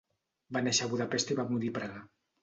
Va 0.55 0.61
néixer 0.67 0.87
a 0.87 0.91
Budapest 0.93 1.33
i 1.33 1.37
va 1.39 1.45
morir 1.51 1.69
a 1.73 1.75
Praga. 1.77 2.01